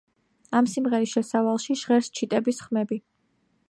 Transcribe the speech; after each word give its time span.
ამ 0.59 0.69
სიმღერის 0.71 1.13
შესავალში 1.17 1.79
ჟღერს 1.83 2.11
ჩიტების 2.21 2.67
ხმები. 2.67 3.03